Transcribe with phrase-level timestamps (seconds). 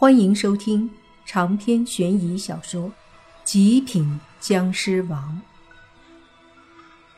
[0.00, 0.88] 欢迎收听
[1.26, 2.90] 长篇悬疑小说
[3.42, 5.42] 《极品僵尸王》，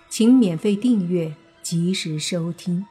[0.09, 2.87] 请免费订阅，及时收听。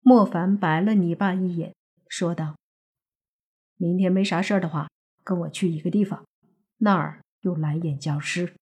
[0.00, 1.74] 莫凡白了你爸一眼，
[2.06, 2.54] 说道
[3.78, 4.88] ：“明天没啥事儿的话，
[5.24, 6.24] 跟我去一个地方，
[6.76, 8.54] 那儿有蓝眼僵尸。”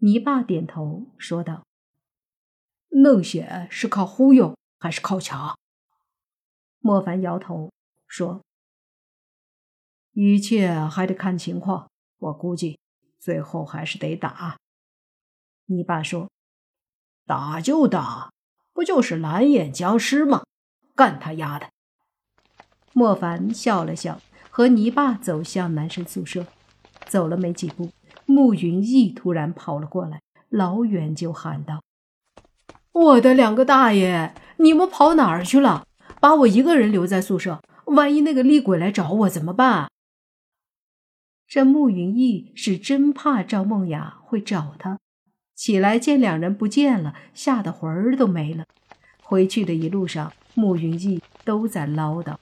[0.00, 1.66] 你爸点头说道
[3.04, 4.56] ：“弄血是靠忽悠。”
[4.86, 5.58] 还是靠墙。
[6.78, 7.72] 莫凡摇头
[8.06, 8.40] 说
[10.14, 12.78] ：“一切还得看情况，我估计
[13.18, 14.56] 最后还是得打。”
[15.66, 16.30] 你爸说
[17.26, 18.32] ：“打就打，
[18.72, 20.44] 不就是蓝眼僵尸吗？
[20.94, 21.68] 干他丫的！”
[22.94, 26.46] 莫凡笑了笑，和泥爸走向男生宿舍。
[27.08, 27.90] 走了没几步，
[28.24, 31.82] 慕云逸突然跑了过来，老远就喊道
[32.96, 35.86] ：“我的两个大爷！”你们跑哪儿去了？
[36.18, 39.90] 把我一个人留在宿舍，万一那个厉鬼来找我怎么办？
[41.46, 44.98] 这慕云逸是真怕赵梦雅会找他，
[45.54, 48.64] 起来见两人不见了，吓得魂儿都没了。
[49.22, 52.36] 回去的一路上，慕云逸都在唠叨。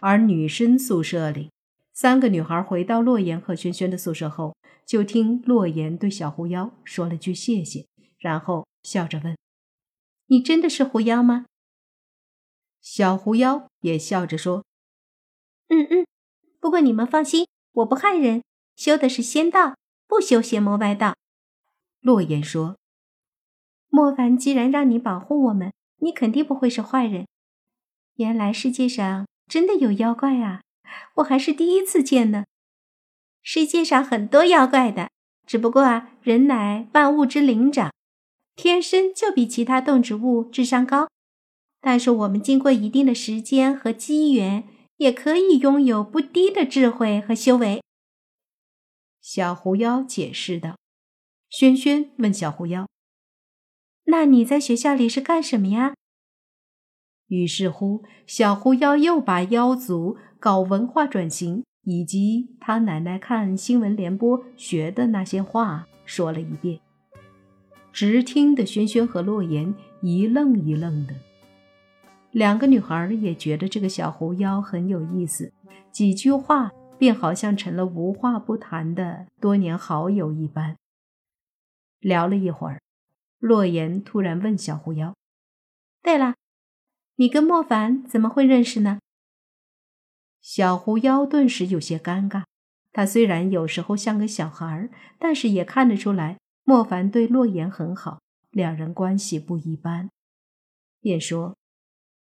[0.00, 1.50] 而女生宿舍里，
[1.94, 4.54] 三个女孩回到洛言和轩轩的宿舍后，
[4.84, 7.86] 就听洛言对小狐妖说了句谢谢，
[8.18, 9.34] 然后笑着问。
[10.26, 11.46] 你真的是狐妖吗？
[12.80, 14.64] 小狐妖也笑着说
[15.68, 16.06] ：“嗯嗯，
[16.60, 18.42] 不过你们放心，我不害人，
[18.76, 21.16] 修的是仙道，不修邪魔歪道。”
[22.00, 22.76] 洛言说
[23.88, 27.26] ：“莫凡既然让你保护我们，你肯定不会是坏人。
[28.14, 30.62] 原来世界上真的有妖怪啊，
[31.16, 32.44] 我还是第一次见呢。
[33.42, 35.10] 世界上很多妖怪的，
[35.46, 37.92] 只不过啊，人乃万物之灵长。”
[38.56, 41.08] 天生就比其他动植物智商高，
[41.80, 44.64] 但是我们经过一定的时间和机缘，
[44.96, 47.82] 也可以拥有不低的智慧和修为。
[49.20, 50.76] 小狐妖解释道。
[51.48, 52.88] 轩轩问小狐妖
[54.06, 55.94] ：“那你在学校里是干什么呀？”
[57.28, 66.80] 于是乎，小狐妖又把妖族搞文化转型以及他奶奶看新闻联播学的那些话说了一遍。
[67.96, 71.14] 直听的轩轩和洛言一愣一愣的，
[72.30, 75.50] 两个女孩也觉得这个小狐妖很有意思，
[75.90, 80.76] 几句话便好像成了无话不谈的多年好友一般。
[81.98, 82.82] 聊了一会儿，
[83.38, 85.16] 洛言突然问小狐妖
[86.04, 86.34] ：“对了，
[87.14, 88.98] 你跟莫凡怎么会认识呢？”
[90.42, 92.42] 小狐妖顿时有些尴尬，
[92.92, 96.36] 他虽然有时候像个小孩，但是也看得出来。
[96.68, 100.10] 莫凡对洛言很好，两人关系不一般，
[101.00, 101.56] 便说：“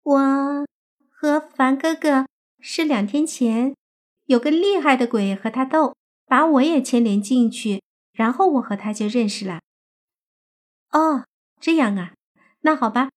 [0.03, 0.65] 我
[1.09, 2.25] 和凡哥哥
[2.61, 3.75] 是两天前
[4.27, 7.83] 有个厉害的鬼和他斗，把我也牵连进去，
[8.13, 9.59] 然后我和他就认识了。”
[10.91, 11.25] 哦，
[11.59, 12.13] 这样啊，
[12.61, 13.09] 那好吧，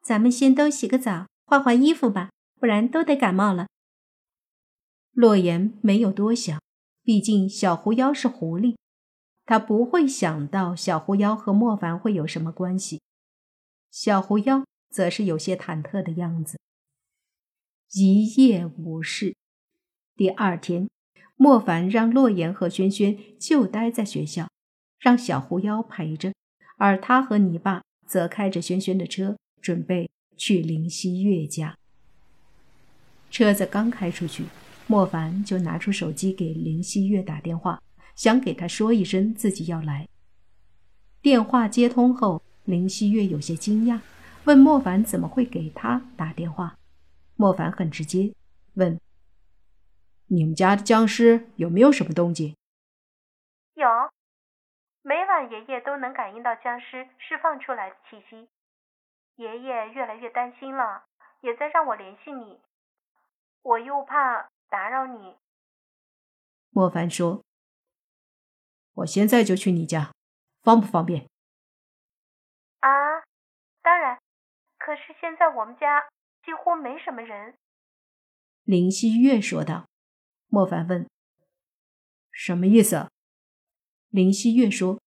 [0.00, 3.66] 咱们先都洗个澡，换换衣服吧，不然都得感冒了。
[5.10, 6.62] 洛言没有多想，
[7.02, 8.76] 毕竟小狐妖是狐狸。
[9.50, 13.00] 他不会想到小狐妖和莫凡会有什么关系，
[13.90, 16.56] 小狐妖则是有些忐忑的样子。
[17.90, 19.34] 一夜无事，
[20.14, 20.88] 第二天，
[21.34, 24.48] 莫凡让洛言和轩轩就待在学校，
[25.00, 26.32] 让小狐妖陪着，
[26.76, 31.76] 而他和你爸则开着轩轩的车，准备去林希月家。
[33.32, 34.44] 车子刚开出去，
[34.86, 37.82] 莫凡就拿出手机给林希月打电话。
[38.14, 40.08] 想给他说一声自己要来。
[41.22, 44.00] 电话接通后，林希月有些惊讶，
[44.44, 46.76] 问莫凡怎么会给他打电话。
[47.36, 48.34] 莫凡很直接，
[48.74, 48.98] 问
[50.28, 52.56] ：“你们家的僵尸有没有什么动静
[53.74, 53.86] ？”“有，
[55.02, 58.48] 每晚爷爷都能感应到僵尸释放出来的气息。
[59.36, 61.04] 爷爷越来越担心了，
[61.42, 62.60] 也在让我联系你。
[63.62, 65.36] 我又怕打扰你。”
[66.72, 67.42] 莫凡说。
[69.00, 70.12] 我现在就去你家，
[70.62, 71.26] 方不方便？
[72.80, 72.90] 啊，
[73.82, 74.18] 当然。
[74.78, 76.02] 可是现在我们家
[76.44, 77.54] 几乎没什么人。
[78.64, 79.86] 林希月说道。
[80.52, 81.08] 莫凡问
[82.32, 83.08] ：“什么意思？”
[84.10, 85.00] 林希月说：“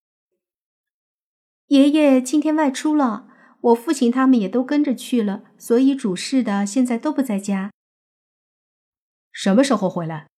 [1.67, 3.27] 爷爷今天外出了，
[3.59, 7.73] 我父亲他们也都跟着去了，所以主事的现在都不在家。”
[9.33, 10.29] 什么时候回来？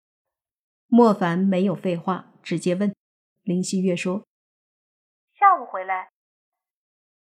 [0.88, 2.94] 莫凡没有废话，直接问。
[3.45, 4.25] 林希月说
[5.38, 6.09] ：“下午回来。”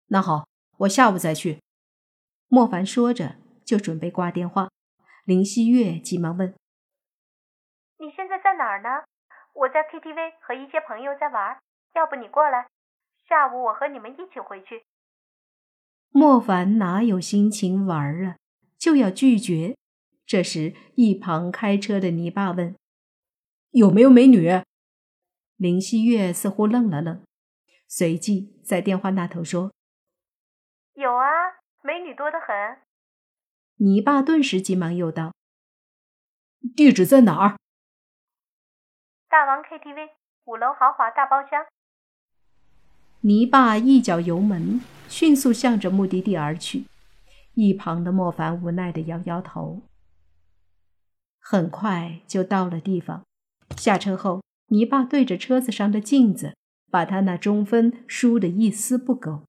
[0.06, 0.48] 那好，
[0.78, 1.60] 我下午再去。
[2.46, 4.70] 莫凡说着就准备挂电话，
[5.24, 6.54] 林希月急忙问
[7.98, 8.88] ：“你现在在哪儿呢？
[9.52, 11.58] 我在 KTV 和一些朋友在玩，
[11.96, 12.68] 要不你过来，
[13.28, 14.84] 下午我和你们一起回去。”
[16.10, 18.36] 莫凡哪有心情玩啊，
[18.78, 19.76] 就要拒绝。
[20.24, 22.76] 这时，一旁开车的泥巴问
[23.72, 24.48] ：“有没有美女？”
[25.56, 27.22] 林希月似乎愣了愣，
[27.88, 29.72] 随即在电话那头说
[30.94, 31.26] ：“有啊，
[31.82, 32.78] 美女多得很。”
[33.78, 35.32] 泥爸顿时急忙又道
[36.76, 37.56] ：“地址在哪儿
[39.28, 40.10] ？”“大王 KTV
[40.44, 41.64] 五楼豪华大包厢。”
[43.20, 46.84] 泥巴一脚油门，迅速向着目的地而去。
[47.54, 49.80] 一旁的莫凡无奈的摇摇头。
[51.40, 53.24] 很快就到了地方，
[53.76, 56.56] 下车后，泥巴对着车子上的镜子，
[56.90, 59.42] 把他那中分梳得一丝不苟。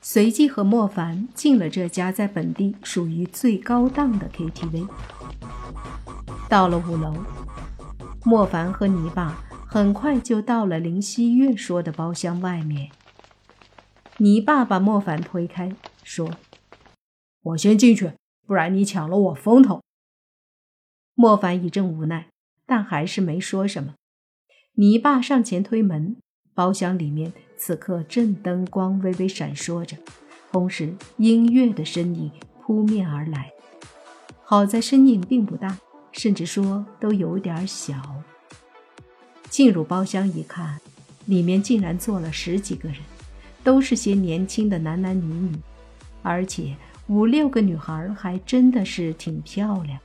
[0.00, 4.88] 随即和莫凡进了这家在本地属于最高档的 KTV。
[6.48, 7.14] 到了五楼，
[8.24, 12.90] 莫凡和泥巴很快就到了林希月说的包厢外面。
[14.18, 16.30] 泥巴把莫凡推开，说
[17.42, 18.12] ：“我先进去，
[18.46, 19.80] 不然你抢了我风头。”
[21.14, 22.28] 莫凡一阵无奈，
[22.72, 23.96] 但还是没说什么。
[24.76, 26.16] 泥巴上前推门，
[26.54, 29.94] 包厢里面此刻正灯光微微闪烁着，
[30.50, 32.30] 同时音乐的身影
[32.62, 33.50] 扑面而来。
[34.42, 35.76] 好在身影并不大，
[36.12, 37.94] 甚至说都有点小。
[39.50, 40.80] 进入包厢一看，
[41.26, 42.96] 里面竟然坐了十几个人，
[43.62, 45.58] 都是些年轻的男男女女，
[46.22, 46.74] 而且
[47.08, 50.00] 五六个女孩还真的是挺漂亮。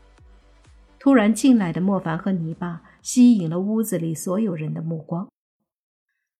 [0.99, 5.29] 突然进来的莫凡和泥巴吸引了屋子里所有人的目光，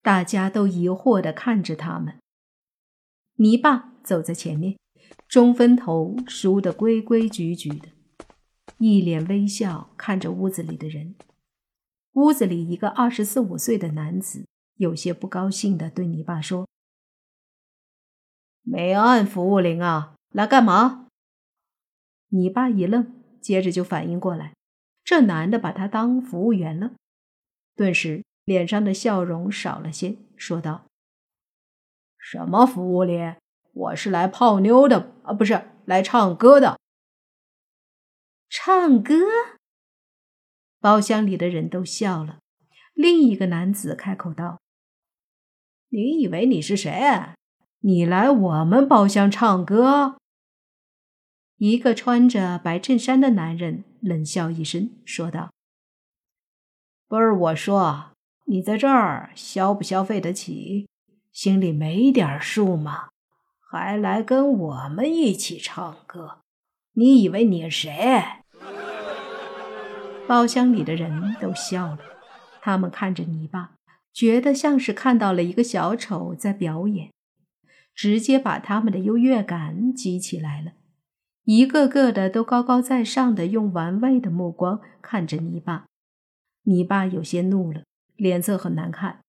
[0.02, 2.18] 大家都疑惑地看着他们。
[3.36, 4.76] 泥巴走在前面，
[5.28, 7.88] 中分头梳得规规矩矩的，
[8.78, 11.14] 一脸微笑看着屋子里的人。
[12.14, 14.44] 屋子里一个二十四五岁的男子
[14.76, 16.66] 有些不高兴地对泥巴说
[18.62, 21.06] ：“没按服务铃啊，来干嘛？”
[22.30, 23.14] 泥巴一愣。
[23.40, 24.54] 接着就反应过来，
[25.04, 26.92] 这男的把他当服务员了，
[27.74, 30.86] 顿时脸上的笑容少了些，说道
[32.18, 33.36] ：“什么服务铃？
[33.72, 36.78] 我是来泡妞的啊，不是来唱歌的。”
[38.50, 39.14] 唱歌？
[40.80, 42.38] 包厢里的人都笑了。
[42.94, 44.60] 另一个男子开口道
[45.90, 46.90] ：“你以为你是谁？
[47.80, 50.16] 你来我们包厢唱歌？”
[51.58, 55.50] 一个穿着白衬衫的男人冷笑一声，说道
[57.08, 58.12] ：“不是我说，
[58.44, 60.88] 你在这儿消不消费得起？
[61.32, 63.08] 心里没点数吗？
[63.58, 66.42] 还来跟我们一起唱歌？
[66.92, 68.22] 你以为你是谁？”
[70.28, 71.98] 包厢里的人都笑了，
[72.60, 73.72] 他们看着泥巴，
[74.12, 77.10] 觉得像是看到了一个小丑在表演，
[77.92, 80.74] 直接把他们的优越感激起来了。
[81.50, 85.86] 一个个的都高高在上的用玩味的目光看着泥巴，
[86.64, 87.84] 泥巴有些怒了，
[88.16, 89.20] 脸色很难看。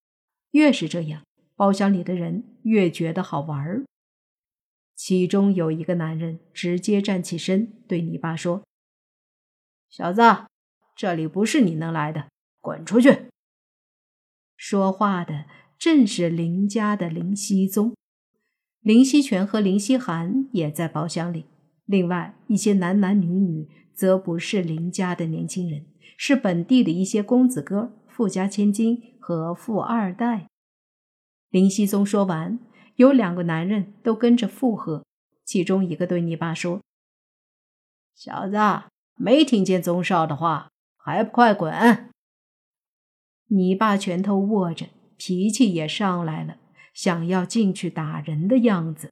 [0.51, 1.23] 越是这样，
[1.55, 3.85] 包厢里的人越觉得好玩。
[4.97, 8.63] 其中有一个男人直接站起身对泥巴说
[9.89, 10.21] ：“小子，
[10.97, 12.27] 这里不是你能来的，
[12.59, 13.27] 滚出去！”
[14.57, 15.45] 说话的
[15.77, 17.95] 正是林家的林熙宗，
[18.81, 21.45] 林熙全和林熙涵也在包厢里。
[21.89, 30.47] 另外一些男男女女则不是林家的年轻人，是本地的一些公子哥、富家千金和富二代。
[31.49, 32.59] 林熙宗说完，
[32.97, 35.03] 有两个男人都跟着附和，
[35.43, 36.79] 其中一个对你爸说
[38.13, 38.55] ：“小子，
[39.15, 42.13] 没听见宗少的话，还不快滚！”
[43.49, 44.85] 你爸拳头握着，
[45.17, 46.57] 脾气也上来了，
[46.93, 49.09] 想要进去打人的样子。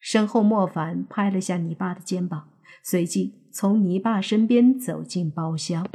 [0.00, 2.48] 身后，莫凡拍了下泥巴的肩膀，
[2.82, 5.88] 随即从泥巴身边走进包厢。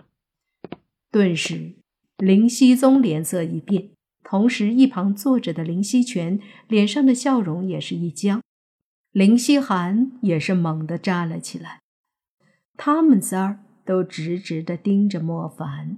[1.10, 1.76] 顿时，
[2.18, 3.90] 林熙宗脸色一变，
[4.24, 8.42] 同时一旁坐着的林希全脸上的笑容也是一僵，
[9.12, 11.80] 林希涵也是猛地站了起来。
[12.76, 15.98] 他们仨儿都直直地盯着莫凡。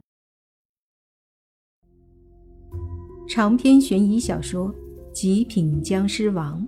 [3.28, 4.74] 长篇悬疑小说
[5.12, 6.68] 《极品僵尸王》。